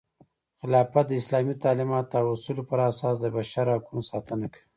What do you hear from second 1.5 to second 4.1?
تعلیماتو او اصولو پراساس د بشر حقونو